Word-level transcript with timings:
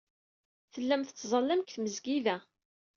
Tellam 0.73 1.01
tettẓallam 1.03 1.61
deg 1.61 1.69
tmesgida. 1.71 2.35